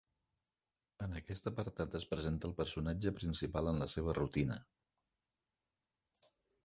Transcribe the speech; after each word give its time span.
En 1.07 1.11
aquest 1.17 1.49
apartat 1.51 1.97
es 1.99 2.07
presenta 2.13 2.49
el 2.51 2.55
personatge 2.61 3.13
principal 3.21 3.69
en 3.73 3.79
la 3.85 3.89
seva 3.97 4.19
rutina. 4.23 4.59